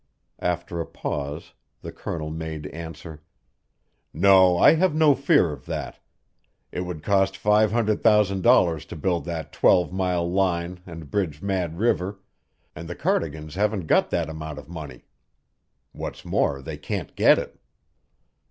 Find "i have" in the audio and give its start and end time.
4.57-4.95